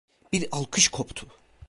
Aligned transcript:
Bir 0.33 0.47
alkış 0.51 0.87
koptu. 0.87 1.27